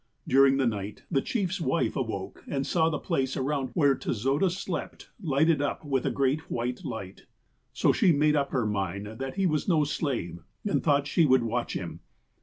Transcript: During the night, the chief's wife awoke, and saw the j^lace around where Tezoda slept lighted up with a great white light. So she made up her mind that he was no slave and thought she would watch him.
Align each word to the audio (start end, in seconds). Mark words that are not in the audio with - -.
During 0.27 0.57
the 0.57 0.65
night, 0.65 1.03
the 1.11 1.21
chief's 1.21 1.61
wife 1.61 1.95
awoke, 1.95 2.43
and 2.47 2.65
saw 2.65 2.89
the 2.89 2.99
j^lace 2.99 3.39
around 3.39 3.69
where 3.75 3.93
Tezoda 3.95 4.49
slept 4.49 5.11
lighted 5.21 5.61
up 5.61 5.85
with 5.85 6.07
a 6.07 6.09
great 6.09 6.49
white 6.49 6.83
light. 6.83 7.27
So 7.71 7.93
she 7.93 8.11
made 8.11 8.35
up 8.35 8.49
her 8.49 8.65
mind 8.65 9.19
that 9.19 9.35
he 9.35 9.45
was 9.45 9.67
no 9.69 9.83
slave 9.83 10.39
and 10.65 10.81
thought 10.81 11.05
she 11.05 11.27
would 11.27 11.43
watch 11.43 11.73
him. 11.73 11.99